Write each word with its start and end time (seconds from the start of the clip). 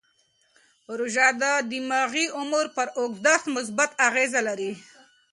روژه 0.97 1.27
د 1.41 1.43
دماغي 1.71 2.25
عمر 2.39 2.65
پر 2.75 2.87
اوږدښت 2.99 3.45
مثبت 3.57 3.89
اغېز 4.07 4.33
لري. 4.47 4.71